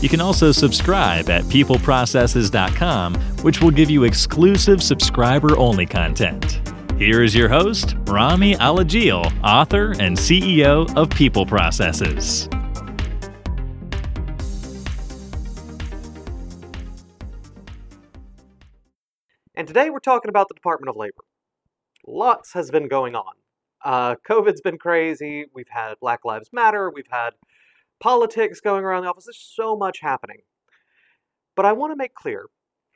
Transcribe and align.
You 0.00 0.08
can 0.08 0.20
also 0.20 0.52
subscribe 0.52 1.28
at 1.28 1.42
peopleprocesses.com, 1.44 3.14
which 3.42 3.60
will 3.60 3.72
give 3.72 3.90
you 3.90 4.04
exclusive 4.04 4.80
subscriber 4.80 5.58
only 5.58 5.86
content. 5.86 6.60
Here 6.98 7.24
is 7.24 7.34
your 7.34 7.48
host, 7.48 7.96
Rami 8.06 8.54
Alajil, 8.54 9.24
author 9.42 9.90
and 9.98 10.16
CEO 10.16 10.96
of 10.96 11.10
People 11.10 11.44
Processes. 11.44 12.48
And 19.56 19.66
today 19.66 19.90
we're 19.90 19.98
talking 19.98 20.28
about 20.28 20.46
the 20.46 20.54
Department 20.54 20.90
of 20.90 20.96
Labor. 20.96 21.24
Lots 22.06 22.52
has 22.52 22.70
been 22.70 22.86
going 22.86 23.16
on. 23.16 23.32
Uh, 23.84 24.14
COVID's 24.28 24.60
been 24.60 24.78
crazy. 24.78 25.46
We've 25.52 25.68
had 25.68 25.98
Black 26.00 26.24
Lives 26.24 26.50
Matter. 26.52 26.90
We've 26.90 27.08
had 27.10 27.30
politics 28.00 28.60
going 28.60 28.84
around 28.84 29.02
the 29.02 29.08
office. 29.08 29.26
There's 29.26 29.52
so 29.54 29.76
much 29.76 30.00
happening. 30.00 30.38
But 31.56 31.66
I 31.66 31.72
want 31.72 31.92
to 31.92 31.96
make 31.96 32.14
clear 32.14 32.46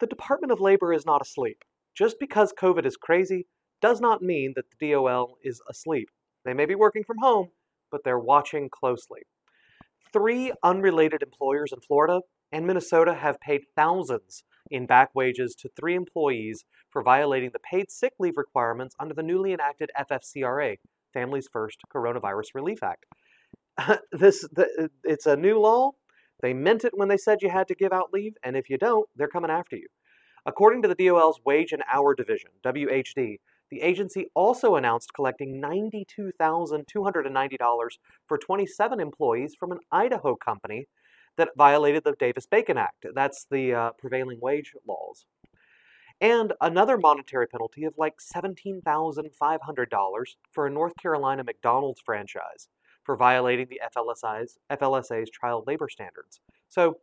the 0.00 0.06
Department 0.06 0.52
of 0.52 0.60
Labor 0.60 0.92
is 0.92 1.06
not 1.06 1.22
asleep. 1.22 1.64
Just 1.94 2.18
because 2.18 2.52
COVID 2.52 2.86
is 2.86 2.96
crazy 2.96 3.46
does 3.80 4.00
not 4.00 4.22
mean 4.22 4.54
that 4.56 4.64
the 4.70 4.92
DOL 4.92 5.36
is 5.42 5.60
asleep. 5.68 6.08
They 6.44 6.54
may 6.54 6.66
be 6.66 6.74
working 6.74 7.04
from 7.04 7.18
home, 7.18 7.50
but 7.90 8.02
they're 8.04 8.18
watching 8.18 8.68
closely. 8.70 9.20
Three 10.12 10.52
unrelated 10.62 11.22
employers 11.22 11.72
in 11.72 11.80
Florida 11.80 12.20
and 12.50 12.66
Minnesota 12.66 13.14
have 13.14 13.40
paid 13.40 13.62
thousands 13.76 14.44
in 14.70 14.86
back 14.86 15.10
wages 15.14 15.54
to 15.56 15.68
three 15.68 15.94
employees 15.94 16.64
for 16.90 17.02
violating 17.02 17.50
the 17.52 17.58
paid 17.58 17.90
sick 17.90 18.12
leave 18.18 18.36
requirements 18.36 18.94
under 18.98 19.14
the 19.14 19.22
newly 19.22 19.52
enacted 19.52 19.90
FFCRA, 19.98 20.76
Families 21.12 21.48
First 21.52 21.78
Coronavirus 21.94 22.54
Relief 22.54 22.82
Act. 22.82 23.06
this 24.12 24.46
the, 24.52 24.90
it's 25.04 25.26
a 25.26 25.36
new 25.36 25.58
law. 25.58 25.92
They 26.40 26.54
meant 26.54 26.84
it 26.84 26.96
when 26.96 27.08
they 27.08 27.16
said 27.16 27.38
you 27.40 27.50
had 27.50 27.68
to 27.68 27.74
give 27.74 27.92
out 27.92 28.12
leave, 28.12 28.34
and 28.42 28.56
if 28.56 28.68
you 28.68 28.76
don't, 28.76 29.08
they're 29.14 29.28
coming 29.28 29.50
after 29.50 29.76
you. 29.76 29.86
According 30.44 30.82
to 30.82 30.88
the 30.88 30.96
DOL's 30.96 31.40
Wage 31.44 31.70
and 31.72 31.84
Hour 31.92 32.16
Division, 32.16 32.50
WHD, 32.64 33.38
the 33.70 33.80
agency 33.80 34.26
also 34.34 34.74
announced 34.74 35.14
collecting 35.14 35.62
$92,290 35.62 37.58
for 38.26 38.38
27 38.38 39.00
employees 39.00 39.54
from 39.58 39.72
an 39.72 39.78
Idaho 39.90 40.34
company 40.34 40.88
that 41.36 41.50
violated 41.56 42.04
the 42.04 42.14
Davis 42.18 42.46
Bacon 42.46 42.76
Act. 42.76 43.06
That's 43.14 43.46
the 43.50 43.72
uh, 43.72 43.92
prevailing 43.98 44.40
wage 44.42 44.74
laws. 44.86 45.24
And 46.20 46.52
another 46.60 46.98
monetary 46.98 47.46
penalty 47.46 47.84
of 47.84 47.94
like 47.96 48.16
$17,500 48.18 50.24
for 50.50 50.66
a 50.66 50.70
North 50.70 50.92
Carolina 51.00 51.44
McDonald's 51.44 52.02
franchise 52.04 52.68
for 53.04 53.16
violating 53.16 53.66
the 53.68 53.80
FLSA's, 53.94 54.58
FLSA's 54.70 55.30
child 55.30 55.64
labor 55.66 55.88
standards. 55.88 56.40
So 56.68 56.98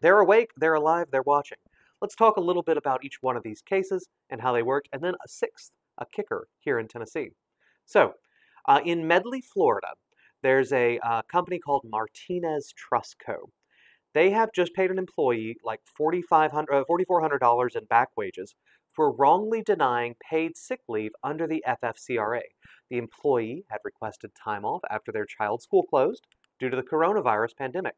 they're 0.00 0.20
awake, 0.20 0.50
they're 0.56 0.74
alive, 0.74 1.06
they're 1.10 1.22
watching. 1.22 1.58
Let's 2.00 2.14
talk 2.14 2.36
a 2.36 2.40
little 2.40 2.62
bit 2.62 2.76
about 2.76 3.04
each 3.04 3.18
one 3.20 3.36
of 3.36 3.42
these 3.42 3.60
cases 3.60 4.08
and 4.30 4.40
how 4.40 4.52
they 4.52 4.62
worked, 4.62 4.88
and 4.92 5.02
then 5.02 5.14
a 5.14 5.28
sixth, 5.28 5.72
a 5.98 6.06
kicker 6.06 6.46
here 6.60 6.78
in 6.78 6.86
Tennessee. 6.86 7.30
So, 7.86 8.14
uh, 8.66 8.80
in 8.84 9.06
Medley, 9.06 9.40
Florida, 9.40 9.88
there's 10.42 10.72
a 10.72 10.98
uh, 11.00 11.22
company 11.30 11.58
called 11.58 11.84
Martinez 11.90 12.72
Truss 12.76 13.14
Co. 13.14 13.50
They 14.14 14.30
have 14.30 14.52
just 14.54 14.74
paid 14.74 14.90
an 14.90 14.98
employee 14.98 15.56
like 15.64 15.80
$4,400 16.00 17.42
uh, 17.76 17.78
in 17.78 17.84
back 17.86 18.08
wages 18.16 18.54
for 18.92 19.12
wrongly 19.12 19.62
denying 19.62 20.16
paid 20.28 20.56
sick 20.56 20.80
leave 20.88 21.12
under 21.22 21.46
the 21.46 21.62
FFCRA. 21.66 22.42
The 22.90 22.98
employee 22.98 23.64
had 23.70 23.80
requested 23.84 24.30
time 24.34 24.64
off 24.64 24.82
after 24.90 25.12
their 25.12 25.26
child's 25.26 25.64
school 25.64 25.82
closed 25.82 26.26
due 26.58 26.70
to 26.70 26.76
the 26.76 26.82
coronavirus 26.82 27.56
pandemic. 27.56 27.96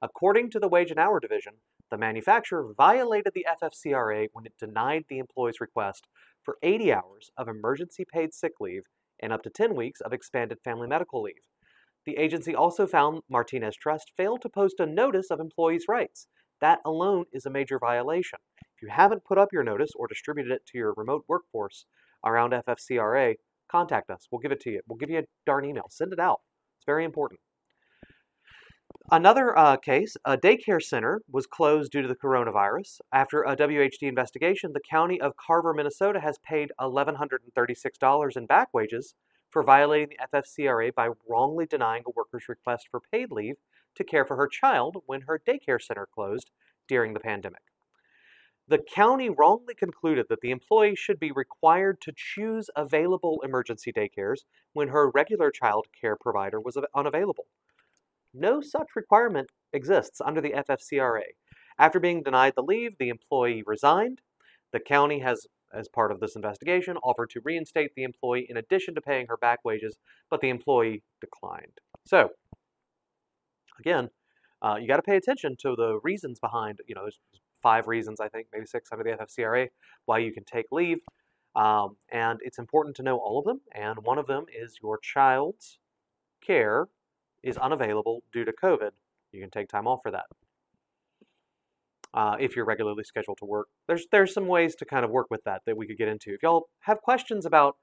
According 0.00 0.50
to 0.50 0.58
the 0.58 0.68
Wage 0.68 0.90
and 0.90 0.98
Hour 0.98 1.20
Division, 1.20 1.54
the 1.90 1.98
manufacturer 1.98 2.72
violated 2.76 3.34
the 3.34 3.46
FFCRA 3.62 4.28
when 4.32 4.46
it 4.46 4.58
denied 4.58 5.04
the 5.08 5.18
employee's 5.18 5.60
request 5.60 6.08
for 6.42 6.56
80 6.62 6.92
hours 6.92 7.30
of 7.36 7.48
emergency 7.48 8.04
paid 8.10 8.34
sick 8.34 8.54
leave 8.60 8.82
and 9.20 9.32
up 9.32 9.42
to 9.42 9.50
10 9.50 9.76
weeks 9.76 10.00
of 10.00 10.12
expanded 10.12 10.58
family 10.64 10.88
medical 10.88 11.22
leave. 11.22 11.46
The 12.04 12.16
agency 12.16 12.54
also 12.54 12.86
found 12.86 13.22
Martinez 13.28 13.76
Truss 13.76 14.04
failed 14.16 14.42
to 14.42 14.48
post 14.48 14.80
a 14.80 14.86
notice 14.86 15.30
of 15.30 15.38
employees' 15.38 15.84
rights. 15.88 16.26
That 16.60 16.80
alone 16.84 17.26
is 17.32 17.46
a 17.46 17.50
major 17.50 17.78
violation. 17.78 18.40
If 18.76 18.82
you 18.82 18.88
haven't 18.88 19.24
put 19.24 19.38
up 19.38 19.52
your 19.52 19.62
notice 19.62 19.90
or 19.94 20.08
distributed 20.08 20.52
it 20.52 20.66
to 20.66 20.78
your 20.78 20.94
remote 20.96 21.24
workforce 21.28 21.86
around 22.24 22.52
FFCRA, 22.52 23.36
contact 23.72 24.10
us. 24.10 24.28
We'll 24.30 24.40
give 24.40 24.52
it 24.52 24.60
to 24.60 24.70
you. 24.70 24.80
We'll 24.86 24.98
give 24.98 25.10
you 25.10 25.20
a 25.20 25.24
darn 25.46 25.64
email. 25.64 25.86
Send 25.90 26.12
it 26.12 26.20
out. 26.20 26.40
It's 26.78 26.84
very 26.86 27.04
important. 27.04 27.40
Another 29.10 29.58
uh, 29.58 29.76
case, 29.76 30.16
a 30.24 30.36
daycare 30.36 30.82
center 30.82 31.22
was 31.30 31.46
closed 31.46 31.90
due 31.92 32.02
to 32.02 32.08
the 32.08 32.14
coronavirus. 32.14 33.00
After 33.12 33.42
a 33.42 33.56
WHD 33.56 34.02
investigation, 34.02 34.72
the 34.72 34.80
county 34.88 35.20
of 35.20 35.32
Carver, 35.36 35.74
Minnesota 35.74 36.20
has 36.20 36.38
paid 36.46 36.70
$1,136 36.80 38.36
in 38.36 38.46
back 38.46 38.68
wages 38.74 39.14
for 39.50 39.62
violating 39.62 40.10
the 40.10 40.38
FFCRA 40.38 40.94
by 40.94 41.08
wrongly 41.28 41.66
denying 41.66 42.02
a 42.06 42.10
worker's 42.14 42.48
request 42.48 42.88
for 42.90 43.00
paid 43.12 43.30
leave 43.30 43.56
to 43.96 44.04
care 44.04 44.24
for 44.24 44.36
her 44.36 44.48
child 44.48 45.02
when 45.06 45.22
her 45.22 45.40
daycare 45.46 45.80
center 45.80 46.06
closed 46.14 46.50
during 46.88 47.12
the 47.12 47.20
pandemic. 47.20 47.62
The 48.68 48.78
county 48.78 49.28
wrongly 49.28 49.74
concluded 49.74 50.26
that 50.28 50.40
the 50.40 50.50
employee 50.50 50.94
should 50.94 51.18
be 51.18 51.32
required 51.32 52.00
to 52.02 52.12
choose 52.16 52.70
available 52.76 53.42
emergency 53.44 53.92
daycares 53.92 54.44
when 54.72 54.88
her 54.88 55.10
regular 55.10 55.50
child 55.50 55.86
care 56.00 56.16
provider 56.16 56.60
was 56.60 56.78
unavailable. 56.94 57.46
No 58.32 58.60
such 58.60 58.96
requirement 58.96 59.50
exists 59.72 60.20
under 60.20 60.40
the 60.40 60.52
FFCRA. 60.52 61.34
After 61.78 62.00
being 62.00 62.22
denied 62.22 62.54
the 62.56 62.62
leave, 62.62 62.96
the 62.98 63.08
employee 63.08 63.62
resigned. 63.66 64.20
The 64.72 64.80
county 64.80 65.18
has, 65.18 65.46
as 65.74 65.88
part 65.88 66.12
of 66.12 66.20
this 66.20 66.36
investigation, 66.36 66.96
offered 66.98 67.30
to 67.30 67.40
reinstate 67.44 67.90
the 67.94 68.04
employee 68.04 68.46
in 68.48 68.56
addition 68.56 68.94
to 68.94 69.00
paying 69.00 69.26
her 69.26 69.36
back 69.36 69.58
wages, 69.64 69.98
but 70.30 70.40
the 70.40 70.48
employee 70.48 71.02
declined. 71.20 71.78
So, 72.06 72.30
again, 73.78 74.10
uh, 74.62 74.76
you 74.80 74.86
got 74.86 74.96
to 74.96 75.02
pay 75.02 75.16
attention 75.16 75.56
to 75.60 75.74
the 75.76 75.98
reasons 76.02 76.38
behind, 76.38 76.80
you 76.86 76.94
know, 76.94 77.02
there's 77.02 77.20
five 77.62 77.86
reasons, 77.86 78.20
I 78.20 78.28
think, 78.28 78.48
maybe 78.52 78.66
six 78.66 78.90
under 78.92 79.04
the 79.04 79.10
FFCRA, 79.10 79.68
why 80.06 80.18
you 80.18 80.32
can 80.32 80.44
take 80.44 80.66
leave. 80.72 80.98
Um, 81.54 81.96
and 82.10 82.38
it's 82.42 82.58
important 82.58 82.96
to 82.96 83.02
know 83.02 83.18
all 83.18 83.38
of 83.38 83.44
them. 83.44 83.60
And 83.74 83.98
one 84.04 84.18
of 84.18 84.26
them 84.26 84.46
is 84.52 84.78
your 84.82 84.98
child's 84.98 85.78
care 86.44 86.88
is 87.42 87.56
unavailable 87.58 88.22
due 88.32 88.44
to 88.44 88.52
COVID. 88.52 88.90
You 89.32 89.40
can 89.40 89.50
take 89.50 89.68
time 89.68 89.86
off 89.86 90.00
for 90.02 90.10
that. 90.10 90.24
Uh, 92.14 92.36
if 92.38 92.54
you're 92.54 92.66
regularly 92.66 93.04
scheduled 93.04 93.38
to 93.38 93.46
work, 93.46 93.68
there's 93.88 94.06
there's 94.12 94.34
some 94.34 94.46
ways 94.46 94.74
to 94.76 94.84
kind 94.84 95.02
of 95.02 95.10
work 95.10 95.28
with 95.30 95.42
that 95.44 95.62
that 95.64 95.76
we 95.76 95.86
could 95.86 95.96
get 95.96 96.08
into. 96.08 96.34
If 96.34 96.42
y'all 96.42 96.68
have 96.80 97.00
questions 97.00 97.46
about, 97.46 97.76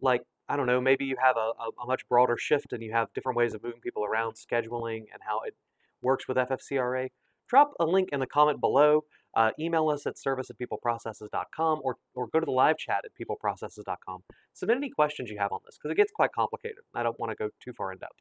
like 0.00 0.22
I 0.48 0.56
don't 0.56 0.66
know, 0.66 0.80
maybe 0.80 1.04
you 1.04 1.14
have 1.22 1.36
a, 1.36 1.52
a, 1.60 1.70
a 1.82 1.86
much 1.86 2.08
broader 2.08 2.36
shift 2.36 2.72
and 2.72 2.82
you 2.82 2.92
have 2.92 3.12
different 3.14 3.36
ways 3.36 3.54
of 3.54 3.62
moving 3.62 3.80
people 3.80 4.04
around, 4.04 4.34
scheduling, 4.34 5.04
and 5.12 5.20
how 5.20 5.42
it 5.46 5.54
works 6.02 6.26
with 6.26 6.36
FFCRA, 6.36 7.08
drop 7.48 7.72
a 7.78 7.84
link 7.84 8.08
in 8.12 8.18
the 8.18 8.26
comment 8.26 8.60
below. 8.60 9.04
Uh, 9.38 9.52
email 9.60 9.88
us 9.88 10.04
at 10.04 10.18
service 10.18 10.50
at 10.50 10.58
peopleprocesses.com 10.58 11.80
or, 11.84 11.96
or 12.16 12.26
go 12.26 12.40
to 12.40 12.44
the 12.44 12.50
live 12.50 12.76
chat 12.76 13.04
at 13.04 13.12
peopleprocesses.com. 13.14 14.20
Submit 14.52 14.78
any 14.78 14.90
questions 14.90 15.30
you 15.30 15.38
have 15.38 15.52
on 15.52 15.60
this 15.64 15.78
because 15.78 15.92
it 15.92 15.96
gets 15.96 16.10
quite 16.10 16.32
complicated. 16.32 16.78
I 16.92 17.04
don't 17.04 17.18
want 17.20 17.30
to 17.30 17.36
go 17.36 17.48
too 17.62 17.72
far 17.72 17.92
in 17.92 17.98
depth. 17.98 18.18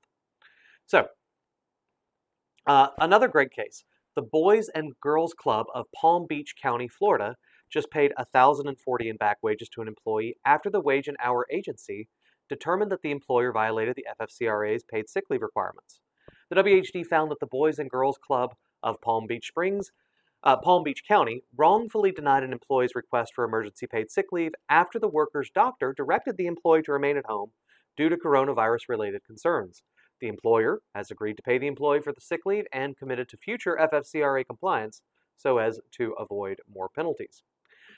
So, 0.86 1.08
uh, 2.68 2.90
another 3.00 3.28
great 3.28 3.52
case. 3.52 3.84
The 4.16 4.22
Boys 4.22 4.69
and 4.75 4.94
Girls 5.02 5.34
Club 5.34 5.66
of 5.74 5.88
Palm 5.96 6.28
Beach 6.30 6.54
County, 6.62 6.88
Florida, 6.88 7.36
just 7.68 7.90
paid 7.90 8.14
1040 8.16 9.10
in 9.10 9.18
back 9.18 9.38
wages 9.42 9.69
to 9.69 9.81
an 9.81 9.88
employee 9.88 10.36
after 10.46 10.69
the 10.69 10.81
Wage 10.81 11.08
and 11.08 11.18
Hour 11.19 11.48
Agency 11.52 12.10
determined 12.48 12.92
that 12.92 13.02
the 13.02 13.10
employer 13.10 13.52
violated 13.52 13.96
the 13.96 14.06
FFCRA's 14.22 14.84
paid 14.84 15.10
sick 15.10 15.24
leave 15.31 15.42
requirements. 15.42 16.00
The 16.52 16.58
WHD 16.58 17.08
found 17.08 17.31
that 17.31 17.40
the 17.40 17.48
Boys 17.48 17.80
and 17.80 17.90
Girls 17.90 18.19
Club 18.19 18.54
of 18.84 19.02
Palm 19.02 19.25
Beach 19.25 19.48
Springs 19.48 19.92
uh, 20.44 20.57
Palm 20.57 20.84
Beach 20.84 21.04
County 21.07 21.42
wrongfully 21.56 22.12
denied 22.12 22.44
an 22.44 22.54
employee's 22.54 22.95
request 22.95 23.34
for 23.34 23.44
emergency 23.44 23.88
paid 23.88 24.12
sick 24.12 24.28
leave 24.31 24.54
after 24.69 25.00
the 25.00 25.07
worker's 25.07 25.50
doctor 25.50 25.94
directed 25.95 26.38
the 26.38 26.48
employee 26.48 26.84
to 26.84 26.92
remain 26.92 27.18
at 27.18 27.25
home 27.25 27.51
due 27.95 28.10
to 28.10 28.18
coronavirus 28.18 28.89
related 28.89 29.24
concerns. 29.25 29.81
The 30.19 30.28
employer 30.28 30.80
has 30.95 31.12
agreed 31.12 31.38
to 31.38 31.44
pay 31.44 31.57
the 31.57 31.68
employee 31.68 32.01
for 32.01 32.13
the 32.13 32.22
sick 32.22 32.42
leave 32.45 32.66
and 32.72 32.98
committed 32.98 33.30
to 33.30 33.38
future 33.38 33.78
FFCRA 33.80 34.45
compliance 34.45 35.01
so 35.36 35.57
as 35.57 35.80
to 35.94 36.13
avoid 36.13 36.60
more 36.74 36.90
penalties. 36.90 37.44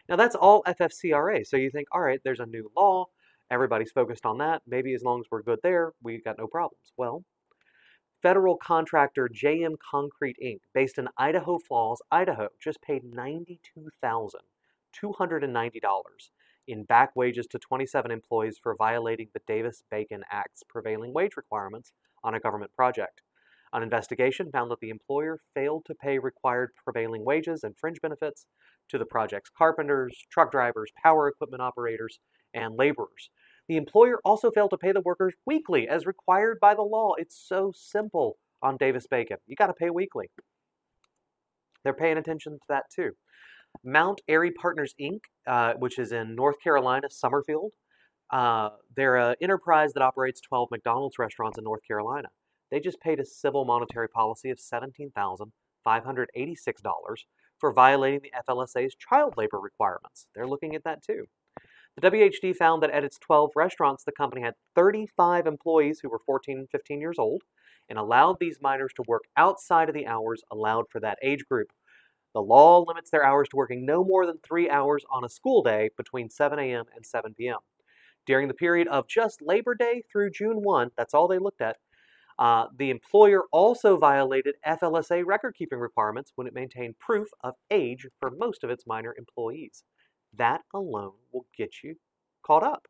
Now, 0.07 0.15
that's 0.15 0.35
all 0.35 0.63
FFCRA. 0.63 1.45
So 1.45 1.55
you 1.55 1.69
think, 1.69 1.87
all 1.91 2.01
right, 2.01 2.19
there's 2.23 2.39
a 2.39 2.45
new 2.45 2.71
law. 2.75 3.05
Everybody's 3.51 3.91
focused 3.91 4.25
on 4.25 4.37
that. 4.39 4.61
Maybe 4.67 4.93
as 4.93 5.03
long 5.03 5.19
as 5.19 5.27
we're 5.31 5.43
good 5.43 5.59
there, 5.63 5.93
we've 6.03 6.23
got 6.23 6.37
no 6.37 6.47
problems. 6.47 6.91
Well, 6.97 7.23
federal 8.21 8.57
contractor 8.57 9.29
JM 9.29 9.77
Concrete 9.79 10.35
Inc., 10.43 10.59
based 10.73 10.97
in 10.97 11.07
Idaho 11.17 11.57
Falls, 11.59 12.01
Idaho, 12.11 12.49
just 12.61 12.81
paid 12.81 13.03
$92,290 13.03 15.91
in 16.67 16.83
back 16.83 17.15
wages 17.15 17.47
to 17.47 17.57
27 17.57 18.11
employees 18.11 18.59
for 18.61 18.75
violating 18.75 19.29
the 19.33 19.39
Davis 19.47 19.81
Bacon 19.89 20.25
Act's 20.31 20.63
prevailing 20.67 21.13
wage 21.13 21.37
requirements 21.37 21.93
on 22.23 22.35
a 22.35 22.39
government 22.39 22.71
project. 22.75 23.21
An 23.71 23.83
investigation 23.83 24.51
found 24.51 24.71
that 24.71 24.79
the 24.79 24.89
employer 24.89 25.39
failed 25.53 25.85
to 25.85 25.93
pay 25.95 26.19
required 26.19 26.71
prevailing 26.83 27.23
wages 27.23 27.63
and 27.63 27.77
fringe 27.77 28.01
benefits 28.01 28.47
to 28.89 28.97
the 28.97 29.05
project's 29.05 29.51
carpenters, 29.55 30.25
truck 30.31 30.51
drivers, 30.51 30.91
power 31.01 31.27
equipment 31.27 31.61
operators, 31.61 32.19
and 32.53 32.75
laborers. 32.75 33.29
The 33.69 33.77
employer 33.77 34.19
also 34.25 34.49
failed 34.49 34.71
to 34.71 34.77
pay 34.77 34.91
the 34.91 35.01
workers 35.01 35.35
weekly 35.45 35.87
as 35.87 36.07
required 36.07 36.59
by 36.59 36.73
the 36.73 36.81
law. 36.81 37.13
It's 37.19 37.39
so 37.47 37.71
simple 37.75 38.39
on 38.63 38.77
Davis 38.77 39.05
Bacon. 39.05 39.37
You 39.45 39.55
got 39.55 39.67
to 39.67 39.73
pay 39.73 39.91
weekly. 39.91 40.31
They're 41.83 41.93
paying 41.93 42.17
attention 42.17 42.53
to 42.53 42.59
that 42.67 42.85
too. 42.93 43.11
Mount 43.83 44.21
Airy 44.27 44.49
Partners 44.49 44.95
Inc., 44.99 45.19
uh, 45.45 45.73
which 45.75 45.99
is 45.99 46.11
in 46.11 46.35
North 46.35 46.55
Carolina, 46.63 47.11
Summerfield, 47.11 47.73
uh, 48.31 48.69
they're 48.95 49.17
an 49.17 49.35
enterprise 49.39 49.93
that 49.93 50.01
operates 50.01 50.41
12 50.41 50.69
McDonald's 50.71 51.19
restaurants 51.19 51.59
in 51.59 51.63
North 51.63 51.85
Carolina. 51.87 52.29
They 52.71 52.79
just 52.79 52.99
paid 53.01 53.19
a 53.19 53.25
civil 53.25 53.65
monetary 53.65 54.09
policy 54.09 54.49
of 54.49 54.57
$17,586 54.57 57.25
for 57.59 57.71
violating 57.71 58.21
the 58.23 58.31
FLSA's 58.47 58.95
child 58.95 59.35
labor 59.37 59.59
requirements. 59.59 60.25
They're 60.33 60.47
looking 60.47 60.73
at 60.75 60.83
that 60.85 61.03
too. 61.03 61.27
The 61.99 62.11
WHD 62.11 62.55
found 62.55 62.81
that 62.81 62.91
at 62.91 63.03
its 63.03 63.17
12 63.17 63.51
restaurants, 63.57 64.05
the 64.05 64.13
company 64.13 64.41
had 64.41 64.53
35 64.73 65.45
employees 65.45 65.99
who 65.99 66.07
were 66.07 66.21
14 66.25 66.59
and 66.59 66.69
15 66.69 67.01
years 67.01 67.19
old 67.19 67.41
and 67.89 67.99
allowed 67.99 68.37
these 68.39 68.61
minors 68.61 68.93
to 68.95 69.03
work 69.05 69.23
outside 69.35 69.89
of 69.89 69.95
the 69.95 70.07
hours 70.07 70.41
allowed 70.49 70.85
for 70.89 71.01
that 71.01 71.17
age 71.21 71.43
group. 71.49 71.73
The 72.33 72.41
law 72.41 72.85
limits 72.87 73.11
their 73.11 73.25
hours 73.25 73.49
to 73.49 73.57
working 73.57 73.85
no 73.85 74.05
more 74.05 74.25
than 74.25 74.37
three 74.37 74.69
hours 74.69 75.03
on 75.11 75.25
a 75.25 75.29
school 75.29 75.61
day 75.61 75.89
between 75.97 76.29
7 76.29 76.57
a.m. 76.57 76.85
and 76.95 77.05
7 77.05 77.33
p.m. 77.33 77.57
During 78.25 78.47
the 78.47 78.53
period 78.53 78.87
of 78.87 79.09
just 79.09 79.41
Labor 79.41 79.75
Day 79.75 80.03
through 80.09 80.31
June 80.31 80.61
1, 80.61 80.91
that's 80.95 81.13
all 81.13 81.27
they 81.27 81.39
looked 81.39 81.61
at, 81.61 81.77
uh, 82.37 82.67
the 82.77 82.91
employer 82.91 83.43
also 83.51 83.97
violated 83.97 84.55
FLSA 84.65 85.25
record 85.25 85.53
keeping 85.57 85.79
requirements 85.79 86.31
when 86.35 86.47
it 86.47 86.53
maintained 86.53 86.97
proof 86.97 87.27
of 87.43 87.55
age 87.69 88.07
for 88.21 88.31
most 88.31 88.63
of 88.63 88.69
its 88.69 88.87
minor 88.87 89.13
employees. 89.17 89.83
That 90.35 90.61
alone 90.73 91.13
will 91.31 91.45
get 91.57 91.83
you 91.83 91.95
caught 92.45 92.63
up. 92.63 92.87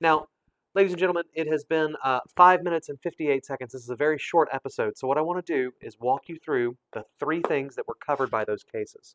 Now, 0.00 0.26
ladies 0.74 0.92
and 0.92 0.98
gentlemen, 0.98 1.24
it 1.34 1.46
has 1.48 1.64
been 1.64 1.94
uh, 2.02 2.20
five 2.34 2.62
minutes 2.62 2.88
and 2.88 2.98
58 3.00 3.44
seconds. 3.44 3.72
This 3.72 3.82
is 3.82 3.90
a 3.90 3.96
very 3.96 4.18
short 4.18 4.48
episode. 4.52 4.96
So, 4.96 5.06
what 5.06 5.18
I 5.18 5.20
want 5.20 5.44
to 5.44 5.52
do 5.52 5.72
is 5.80 5.98
walk 6.00 6.28
you 6.28 6.38
through 6.44 6.76
the 6.92 7.04
three 7.20 7.42
things 7.42 7.76
that 7.76 7.86
were 7.86 7.96
covered 8.04 8.30
by 8.30 8.44
those 8.44 8.64
cases 8.64 9.14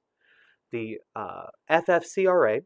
the 0.71 0.99
uh, 1.15 1.45
FFCRA, 1.69 2.61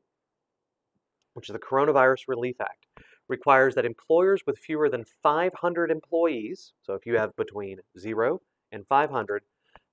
which 1.34 1.50
is 1.50 1.54
the 1.54 1.60
Coronavirus 1.60 2.24
Relief 2.28 2.60
Act 2.60 2.86
requires 3.28 3.76
that 3.76 3.86
employers 3.86 4.42
with 4.46 4.58
fewer 4.58 4.90
than 4.90 5.06
500 5.24 5.90
employees, 5.90 6.74
so 6.82 6.94
if 6.94 7.06
you 7.06 7.18
have 7.18 7.36
between 7.38 7.80
0 7.98 8.42
and 8.72 8.86
500, 8.88 9.44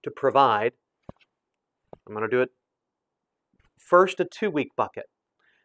to 0.03 0.11
provide, 0.11 0.73
I'm 2.07 2.15
going 2.15 2.29
to 2.29 2.37
do 2.37 2.43
it 2.43 2.51
first 3.79 4.21
a 4.21 4.25
two 4.25 4.51
week 4.51 4.69
bucket. 4.77 5.07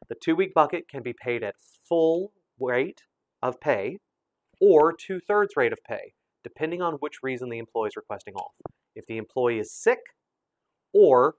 The 0.09 0.15
two 0.15 0.35
week 0.35 0.53
bucket 0.53 0.87
can 0.89 1.03
be 1.03 1.13
paid 1.13 1.43
at 1.43 1.55
full 1.87 2.31
rate 2.59 3.03
of 3.41 3.59
pay 3.59 3.97
or 4.61 4.93
two 4.93 5.19
thirds 5.19 5.55
rate 5.55 5.73
of 5.73 5.79
pay, 5.87 6.13
depending 6.43 6.81
on 6.81 6.93
which 6.95 7.23
reason 7.23 7.49
the 7.49 7.57
employee 7.57 7.89
is 7.89 7.95
requesting 7.95 8.35
off. 8.35 8.53
If 8.95 9.05
the 9.07 9.17
employee 9.17 9.59
is 9.59 9.71
sick 9.73 9.99
or 10.93 11.35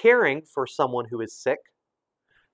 caring 0.00 0.42
for 0.42 0.66
someone 0.66 1.06
who 1.10 1.20
is 1.20 1.36
sick, 1.36 1.58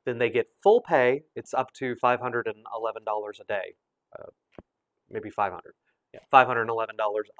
then 0.06 0.18
they 0.18 0.30
get 0.30 0.46
full 0.62 0.80
pay. 0.80 1.22
It's 1.36 1.52
up 1.52 1.72
to 1.74 1.94
$511 2.02 2.54
a 2.54 3.44
day, 3.46 3.74
uh, 4.18 4.30
maybe 5.10 5.30
500 5.30 5.74
yeah, 6.12 6.20
$511 6.32 6.88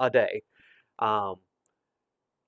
a 0.00 0.10
day 0.10 0.42
um, 0.98 1.36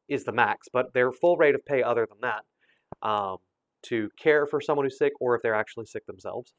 is 0.09 0.25
the 0.25 0.33
max, 0.33 0.69
but 0.73 0.93
their 0.93 1.13
full 1.13 1.37
rate 1.37 1.55
of 1.55 1.65
pay 1.65 1.83
other 1.83 2.07
than 2.07 2.19
that 2.23 3.09
um, 3.09 3.39
to 3.85 4.11
care 4.19 4.47
for 4.47 4.61
someone 4.61 4.87
who's 4.87 4.99
sick 4.99 5.13
or 5.21 5.35
if 5.35 5.43
they're 5.43 5.55
actually 5.55 5.87
sick 5.87 6.07
themselves. 6.07 6.55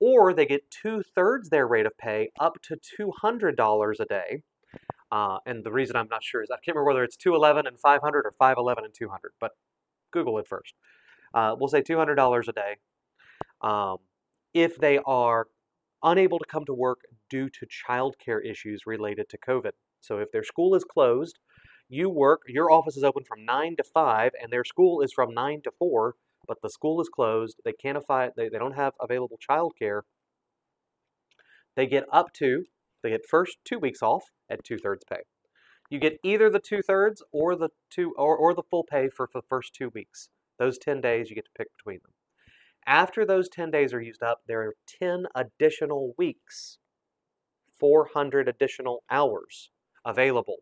Or 0.00 0.34
they 0.34 0.46
get 0.46 0.70
two 0.70 1.02
thirds 1.14 1.48
their 1.48 1.66
rate 1.66 1.86
of 1.86 1.96
pay 1.98 2.30
up 2.40 2.56
to 2.62 2.76
$200 3.00 4.00
a 4.00 4.04
day. 4.04 4.42
Uh, 5.10 5.38
and 5.46 5.62
the 5.62 5.72
reason 5.72 5.96
I'm 5.96 6.08
not 6.08 6.24
sure 6.24 6.42
is 6.42 6.50
I 6.50 6.56
can't 6.56 6.74
remember 6.74 6.88
whether 6.88 7.04
it's 7.04 7.16
211 7.16 7.66
and 7.66 7.78
500 7.78 8.26
or 8.26 8.32
511 8.38 8.84
and 8.84 8.94
200, 8.94 9.32
but 9.40 9.52
Google 10.10 10.38
it 10.38 10.48
first 10.48 10.74
uh, 11.34 11.54
we'll 11.58 11.68
say 11.68 11.82
$200 11.82 12.48
a 12.48 12.52
day. 12.52 12.76
Um, 13.60 13.98
if 14.54 14.76
they 14.78 14.98
are 15.06 15.46
unable 16.02 16.38
to 16.38 16.44
come 16.46 16.64
to 16.66 16.74
work 16.74 17.00
due 17.30 17.48
to 17.48 17.66
childcare 17.66 18.44
issues 18.44 18.82
related 18.86 19.28
to 19.30 19.38
COVID. 19.38 19.70
So 20.00 20.18
if 20.18 20.32
their 20.32 20.42
school 20.42 20.74
is 20.74 20.84
closed, 20.84 21.38
you 21.92 22.08
work, 22.08 22.42
your 22.48 22.70
office 22.70 22.96
is 22.96 23.04
open 23.04 23.22
from 23.22 23.44
9 23.44 23.76
to 23.76 23.84
5, 23.84 24.32
and 24.40 24.50
their 24.52 24.64
school 24.64 25.02
is 25.02 25.12
from 25.12 25.34
9 25.34 25.60
to 25.64 25.70
4, 25.78 26.14
but 26.46 26.58
the 26.62 26.70
school 26.70 27.00
is 27.00 27.08
closed, 27.08 27.60
they 27.64 27.72
can't 27.72 27.98
afford, 27.98 28.32
they, 28.36 28.48
they 28.48 28.58
don't 28.58 28.74
have 28.74 28.94
available 29.00 29.38
childcare, 29.38 30.02
they 31.76 31.86
get 31.86 32.04
up 32.10 32.32
to, 32.34 32.64
they 33.02 33.10
get 33.10 33.28
first 33.28 33.58
two 33.64 33.78
weeks 33.78 34.02
off 34.02 34.24
at 34.48 34.64
two 34.64 34.78
thirds 34.78 35.04
pay. 35.04 35.20
You 35.90 35.98
get 35.98 36.18
either 36.24 36.48
the 36.48 36.60
two 36.60 36.80
thirds 36.80 37.22
or 37.32 37.56
the 37.56 37.68
two 37.90 38.14
or, 38.16 38.36
or 38.36 38.54
the 38.54 38.62
full 38.62 38.84
pay 38.84 39.08
for, 39.08 39.26
for 39.26 39.40
the 39.40 39.46
first 39.48 39.74
two 39.74 39.90
weeks. 39.90 40.28
Those 40.58 40.78
10 40.78 41.00
days, 41.00 41.28
you 41.28 41.34
get 41.34 41.44
to 41.46 41.50
pick 41.56 41.68
between 41.76 41.98
them. 42.02 42.12
After 42.86 43.26
those 43.26 43.48
10 43.48 43.70
days 43.70 43.92
are 43.92 44.00
used 44.00 44.22
up, 44.22 44.40
there 44.46 44.62
are 44.62 44.74
10 44.86 45.26
additional 45.34 46.14
weeks, 46.16 46.78
400 47.78 48.48
additional 48.48 49.02
hours 49.10 49.70
available 50.04 50.58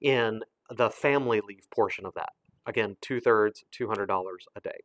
in 0.00 0.40
the 0.70 0.90
family 0.90 1.40
leave 1.46 1.68
portion 1.74 2.06
of 2.06 2.14
that. 2.14 2.30
Again, 2.66 2.96
two 3.00 3.20
thirds, 3.20 3.64
$200 3.78 4.06
a 4.56 4.60
day. 4.60 4.80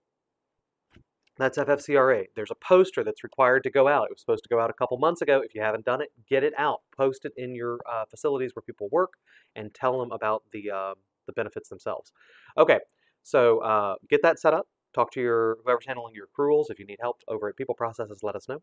That's 1.37 1.57
FFCRA. 1.57 2.25
There's 2.35 2.51
a 2.51 2.55
poster 2.55 3.03
that's 3.03 3.23
required 3.23 3.63
to 3.63 3.71
go 3.71 3.87
out. 3.87 4.05
It 4.05 4.11
was 4.11 4.19
supposed 4.19 4.43
to 4.43 4.49
go 4.49 4.59
out 4.59 4.69
a 4.69 4.73
couple 4.73 4.97
months 4.97 5.21
ago. 5.21 5.41
If 5.43 5.55
you 5.55 5.61
haven't 5.61 5.85
done 5.85 6.01
it, 6.01 6.09
get 6.29 6.43
it 6.43 6.53
out. 6.57 6.81
Post 6.95 7.25
it 7.25 7.31
in 7.37 7.55
your 7.55 7.79
uh, 7.91 8.05
facilities 8.09 8.51
where 8.53 8.61
people 8.61 8.89
work 8.91 9.13
and 9.55 9.73
tell 9.73 9.99
them 9.99 10.11
about 10.11 10.43
the, 10.51 10.69
uh, 10.69 10.93
the 11.25 11.33
benefits 11.33 11.69
themselves. 11.69 12.11
Okay, 12.57 12.79
so 13.23 13.59
uh, 13.59 13.95
get 14.09 14.21
that 14.21 14.39
set 14.39 14.53
up. 14.53 14.67
Talk 14.93 15.11
to 15.13 15.21
your 15.21 15.57
whoever's 15.63 15.85
handling 15.87 16.13
your 16.13 16.27
accruals. 16.27 16.65
If 16.69 16.77
you 16.77 16.85
need 16.85 16.99
help 17.01 17.21
over 17.27 17.47
at 17.47 17.55
People 17.57 17.75
Processes, 17.75 18.19
let 18.21 18.35
us 18.35 18.47
know. 18.47 18.61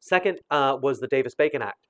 Second 0.00 0.40
uh, 0.50 0.76
was 0.82 0.98
the 0.98 1.06
Davis-Bacon 1.06 1.62
Act. 1.62 1.86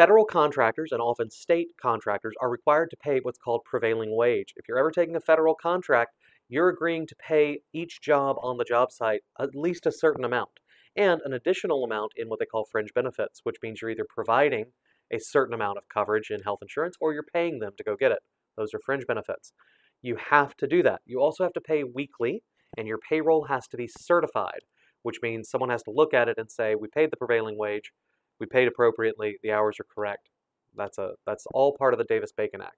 Federal 0.00 0.24
contractors 0.24 0.92
and 0.92 1.02
often 1.02 1.30
state 1.30 1.68
contractors 1.78 2.32
are 2.40 2.48
required 2.48 2.88
to 2.88 2.96
pay 2.96 3.20
what's 3.20 3.36
called 3.36 3.60
prevailing 3.66 4.16
wage. 4.16 4.54
If 4.56 4.66
you're 4.66 4.78
ever 4.78 4.90
taking 4.90 5.14
a 5.14 5.20
federal 5.20 5.54
contract, 5.54 6.16
you're 6.48 6.70
agreeing 6.70 7.06
to 7.08 7.14
pay 7.16 7.58
each 7.74 8.00
job 8.00 8.36
on 8.42 8.56
the 8.56 8.64
job 8.64 8.92
site 8.92 9.20
at 9.38 9.54
least 9.54 9.84
a 9.84 9.92
certain 9.92 10.24
amount 10.24 10.52
and 10.96 11.20
an 11.26 11.34
additional 11.34 11.84
amount 11.84 12.12
in 12.16 12.30
what 12.30 12.38
they 12.38 12.46
call 12.46 12.64
fringe 12.64 12.94
benefits, 12.94 13.40
which 13.42 13.58
means 13.62 13.82
you're 13.82 13.90
either 13.90 14.06
providing 14.08 14.72
a 15.12 15.18
certain 15.18 15.52
amount 15.52 15.76
of 15.76 15.84
coverage 15.92 16.30
in 16.30 16.40
health 16.40 16.60
insurance 16.62 16.96
or 16.98 17.12
you're 17.12 17.22
paying 17.22 17.58
them 17.58 17.72
to 17.76 17.84
go 17.84 17.94
get 17.94 18.10
it. 18.10 18.20
Those 18.56 18.72
are 18.72 18.80
fringe 18.82 19.04
benefits. 19.06 19.52
You 20.00 20.16
have 20.30 20.56
to 20.56 20.66
do 20.66 20.82
that. 20.82 21.02
You 21.04 21.20
also 21.20 21.44
have 21.44 21.52
to 21.52 21.60
pay 21.60 21.84
weekly, 21.84 22.42
and 22.78 22.88
your 22.88 23.00
payroll 23.06 23.48
has 23.48 23.68
to 23.68 23.76
be 23.76 23.86
certified, 23.86 24.60
which 25.02 25.18
means 25.22 25.50
someone 25.50 25.68
has 25.68 25.82
to 25.82 25.92
look 25.94 26.14
at 26.14 26.30
it 26.30 26.38
and 26.38 26.50
say, 26.50 26.74
we 26.74 26.88
paid 26.88 27.10
the 27.10 27.18
prevailing 27.18 27.58
wage, 27.58 27.92
we 28.40 28.46
paid 28.46 28.68
appropriately, 28.68 29.36
the 29.42 29.52
hours 29.52 29.76
are 29.80 29.86
correct. 29.94 30.28
That's, 30.76 30.98
a, 30.98 31.12
that's 31.26 31.46
all 31.52 31.76
part 31.76 31.94
of 31.94 31.98
the 31.98 32.04
Davis-Bacon 32.04 32.62
Act. 32.62 32.76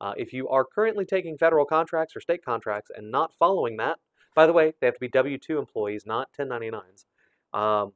Uh, 0.00 0.12
if 0.16 0.32
you 0.32 0.48
are 0.48 0.64
currently 0.64 1.04
taking 1.04 1.36
federal 1.36 1.64
contracts 1.64 2.14
or 2.14 2.20
state 2.20 2.44
contracts 2.44 2.90
and 2.94 3.10
not 3.10 3.32
following 3.38 3.76
that, 3.78 3.98
by 4.34 4.46
the 4.46 4.52
way, 4.52 4.72
they 4.80 4.86
have 4.86 4.94
to 4.94 5.00
be 5.00 5.08
W-2 5.08 5.58
employees, 5.58 6.04
not 6.06 6.28
1099s, 6.38 7.04
um, 7.52 7.92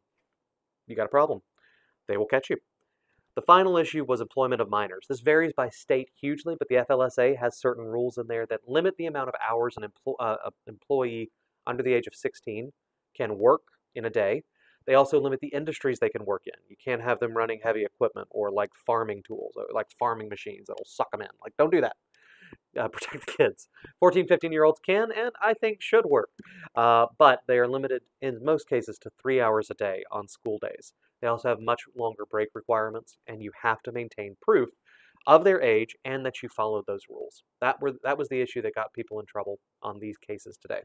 you 0.86 0.96
got 0.96 1.06
a 1.06 1.08
problem. 1.08 1.40
They 2.08 2.16
will 2.16 2.26
catch 2.26 2.50
you. 2.50 2.56
The 3.34 3.42
final 3.42 3.78
issue 3.78 4.04
was 4.04 4.20
employment 4.20 4.60
of 4.60 4.68
minors. 4.68 5.06
This 5.08 5.20
varies 5.20 5.52
by 5.56 5.70
state 5.70 6.10
hugely, 6.20 6.54
but 6.58 6.68
the 6.68 6.76
FLSA 6.76 7.38
has 7.38 7.58
certain 7.58 7.84
rules 7.84 8.18
in 8.18 8.26
there 8.26 8.44
that 8.46 8.60
limit 8.68 8.96
the 8.98 9.06
amount 9.06 9.28
of 9.28 9.34
hours 9.48 9.74
an 9.76 9.84
empl 9.84 10.14
uh, 10.20 10.50
employee 10.66 11.30
under 11.66 11.82
the 11.82 11.94
age 11.94 12.06
of 12.06 12.14
16 12.14 12.72
can 13.16 13.38
work 13.38 13.62
in 13.94 14.04
a 14.04 14.10
day. 14.10 14.42
They 14.86 14.94
also 14.94 15.20
limit 15.20 15.40
the 15.40 15.48
industries 15.48 15.98
they 15.98 16.08
can 16.08 16.24
work 16.24 16.42
in. 16.46 16.54
You 16.68 16.76
can't 16.82 17.02
have 17.02 17.20
them 17.20 17.36
running 17.36 17.60
heavy 17.62 17.84
equipment 17.84 18.28
or 18.30 18.50
like 18.50 18.70
farming 18.86 19.22
tools, 19.26 19.54
or 19.56 19.66
like 19.72 19.86
farming 19.98 20.28
machines 20.28 20.66
that'll 20.66 20.84
suck 20.84 21.10
them 21.10 21.22
in. 21.22 21.28
Like, 21.42 21.54
don't 21.58 21.72
do 21.72 21.80
that. 21.80 21.96
Uh, 22.78 22.88
protect 22.92 23.26
the 23.26 23.32
kids. 23.32 23.68
14, 24.00 24.26
15 24.26 24.52
year 24.52 24.64
olds 24.64 24.80
can 24.84 25.10
and 25.12 25.32
I 25.40 25.54
think 25.54 25.80
should 25.80 26.06
work, 26.06 26.30
uh, 26.74 27.06
but 27.18 27.40
they 27.46 27.58
are 27.58 27.68
limited 27.68 28.02
in 28.20 28.44
most 28.44 28.68
cases 28.68 28.98
to 29.02 29.10
three 29.20 29.40
hours 29.40 29.70
a 29.70 29.74
day 29.74 30.04
on 30.10 30.28
school 30.28 30.58
days. 30.58 30.92
They 31.20 31.28
also 31.28 31.48
have 31.48 31.60
much 31.60 31.82
longer 31.96 32.24
break 32.28 32.48
requirements, 32.54 33.16
and 33.26 33.42
you 33.42 33.52
have 33.62 33.80
to 33.82 33.92
maintain 33.92 34.36
proof 34.42 34.70
of 35.26 35.44
their 35.44 35.62
age 35.62 35.94
and 36.04 36.26
that 36.26 36.42
you 36.42 36.48
followed 36.48 36.84
those 36.86 37.02
rules. 37.08 37.44
That 37.60 37.80
were 37.80 37.92
that 38.02 38.18
was 38.18 38.28
the 38.28 38.40
issue 38.40 38.62
that 38.62 38.74
got 38.74 38.92
people 38.92 39.20
in 39.20 39.26
trouble 39.26 39.60
on 39.82 40.00
these 40.00 40.18
cases 40.18 40.58
today. 40.60 40.82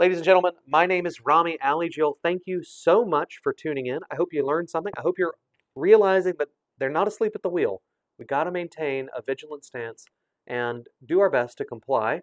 Ladies 0.00 0.16
and 0.16 0.24
gentlemen, 0.24 0.52
my 0.66 0.86
name 0.86 1.04
is 1.04 1.20
Rami 1.20 1.58
Alajil. 1.62 2.14
Thank 2.22 2.44
you 2.46 2.62
so 2.64 3.04
much 3.04 3.40
for 3.42 3.52
tuning 3.52 3.84
in. 3.84 3.98
I 4.10 4.14
hope 4.14 4.32
you 4.32 4.42
learned 4.46 4.70
something. 4.70 4.94
I 4.96 5.02
hope 5.02 5.18
you're 5.18 5.34
realizing 5.74 6.32
that 6.38 6.48
they're 6.78 6.88
not 6.88 7.06
asleep 7.06 7.32
at 7.34 7.42
the 7.42 7.50
wheel. 7.50 7.82
We 8.18 8.24
got 8.24 8.44
to 8.44 8.50
maintain 8.50 9.10
a 9.14 9.20
vigilant 9.20 9.62
stance 9.62 10.06
and 10.46 10.86
do 11.04 11.20
our 11.20 11.28
best 11.28 11.58
to 11.58 11.66
comply 11.66 12.22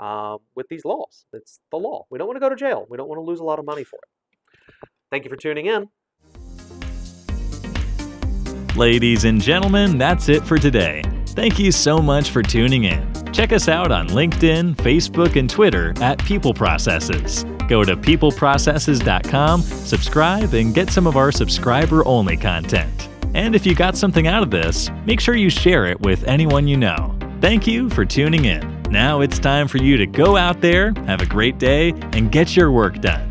uh, 0.00 0.38
with 0.54 0.68
these 0.70 0.86
laws. 0.86 1.26
It's 1.34 1.60
the 1.70 1.76
law. 1.76 2.06
We 2.08 2.16
don't 2.16 2.28
want 2.28 2.36
to 2.36 2.40
go 2.40 2.48
to 2.48 2.56
jail. 2.56 2.86
We 2.88 2.96
don't 2.96 3.10
want 3.10 3.18
to 3.18 3.22
lose 3.22 3.40
a 3.40 3.44
lot 3.44 3.58
of 3.58 3.66
money 3.66 3.84
for 3.84 3.98
it. 3.98 4.88
Thank 5.10 5.24
you 5.24 5.30
for 5.30 5.36
tuning 5.36 5.66
in. 5.66 5.90
Ladies 8.74 9.24
and 9.24 9.42
gentlemen, 9.42 9.98
that's 9.98 10.30
it 10.30 10.44
for 10.44 10.56
today. 10.56 11.02
Thank 11.26 11.58
you 11.58 11.72
so 11.72 11.98
much 11.98 12.30
for 12.30 12.42
tuning 12.42 12.84
in. 12.84 13.17
Check 13.38 13.52
us 13.52 13.68
out 13.68 13.92
on 13.92 14.08
LinkedIn, 14.08 14.74
Facebook, 14.74 15.36
and 15.36 15.48
Twitter 15.48 15.94
at 16.02 16.18
People 16.24 16.52
Processes. 16.52 17.44
Go 17.68 17.84
to 17.84 17.96
peopleprocesses.com, 17.96 19.60
subscribe, 19.60 20.54
and 20.54 20.74
get 20.74 20.90
some 20.90 21.06
of 21.06 21.16
our 21.16 21.30
subscriber 21.30 22.04
only 22.04 22.36
content. 22.36 23.08
And 23.34 23.54
if 23.54 23.64
you 23.64 23.76
got 23.76 23.96
something 23.96 24.26
out 24.26 24.42
of 24.42 24.50
this, 24.50 24.90
make 25.06 25.20
sure 25.20 25.36
you 25.36 25.50
share 25.50 25.86
it 25.86 26.00
with 26.00 26.24
anyone 26.24 26.66
you 26.66 26.76
know. 26.76 27.16
Thank 27.40 27.64
you 27.68 27.88
for 27.90 28.04
tuning 28.04 28.46
in. 28.46 28.82
Now 28.90 29.20
it's 29.20 29.38
time 29.38 29.68
for 29.68 29.78
you 29.78 29.96
to 29.98 30.06
go 30.06 30.36
out 30.36 30.60
there, 30.60 30.92
have 31.06 31.22
a 31.22 31.26
great 31.26 31.58
day, 31.58 31.90
and 32.14 32.32
get 32.32 32.56
your 32.56 32.72
work 32.72 33.00
done. 33.00 33.27